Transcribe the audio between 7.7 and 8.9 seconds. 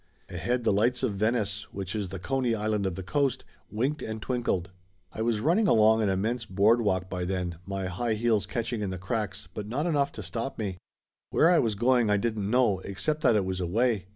high heels catching in